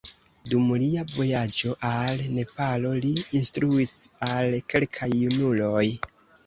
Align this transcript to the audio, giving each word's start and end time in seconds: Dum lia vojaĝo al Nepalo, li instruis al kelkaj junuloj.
Dum 0.51 0.69
lia 0.83 1.03
vojaĝo 1.15 1.75
al 1.91 2.25
Nepalo, 2.39 2.95
li 3.05 3.13
instruis 3.43 3.95
al 4.33 4.61
kelkaj 4.75 5.13
junuloj. 5.25 5.89